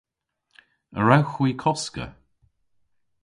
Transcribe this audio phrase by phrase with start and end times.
[0.97, 2.05] A wrewgh hwi koska?